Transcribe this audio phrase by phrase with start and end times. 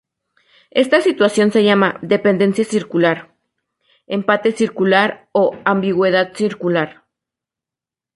[0.71, 3.27] Esta situación se llama 'dependencia circular',
[4.07, 7.03] 'empate circular' o 'ambigüedad circular'.